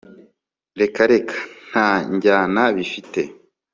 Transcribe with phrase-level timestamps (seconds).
[0.79, 1.37] reka reka
[1.69, 3.21] nta njyana bifite